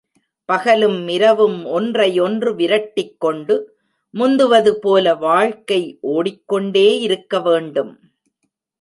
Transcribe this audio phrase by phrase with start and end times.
[0.45, 3.55] பகலும் இரவும் ஒன்றையொன்று விரட்டிக்கொண்டு
[4.13, 5.81] முந்துவது போல வாழ்க்கை
[6.01, 7.93] ஒடிக் கொண்டே இருக்கவேண்டும்.